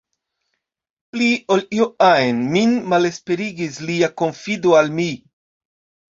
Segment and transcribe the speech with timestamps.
[1.15, 1.25] Pli
[1.55, 5.07] ol io ajn, min malesperigis lia konfido al mi.